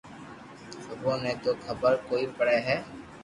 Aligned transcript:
سبو 0.85 1.11
ني 1.23 1.33
تو 1.43 1.51
خبر 1.65 1.93
ڪوئي 2.07 2.25
پڙي 2.37 2.57
ھي 2.67 2.77